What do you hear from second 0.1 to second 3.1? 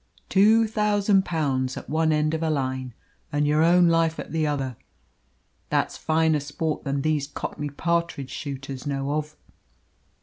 Two thousand pounds at one end of a line